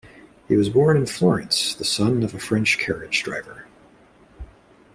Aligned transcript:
He 0.47 0.55
was 0.55 0.67
born 0.67 0.97
in 0.97 1.05
Florence, 1.05 1.75
the 1.75 1.83
son 1.85 2.23
of 2.23 2.33
a 2.33 2.39
French 2.39 2.79
carriage 2.79 3.21
driver. 3.21 3.67